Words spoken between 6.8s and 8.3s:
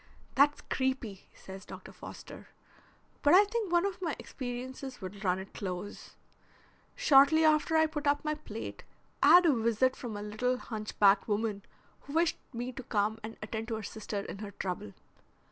Shortly after I put up